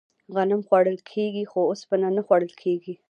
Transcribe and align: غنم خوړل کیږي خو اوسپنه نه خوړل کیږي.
غنم 0.35 0.61
خوړل 0.67 0.97
کیږي 1.11 1.43
خو 1.51 1.59
اوسپنه 1.71 2.07
نه 2.15 2.21
خوړل 2.27 2.51
کیږي. 2.61 2.93